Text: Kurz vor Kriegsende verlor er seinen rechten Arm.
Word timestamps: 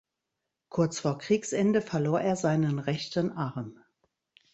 Kurz 0.69 0.99
vor 0.99 1.19
Kriegsende 1.19 1.79
verlor 1.79 2.19
er 2.21 2.35
seinen 2.35 2.79
rechten 2.79 3.31
Arm. 3.33 3.77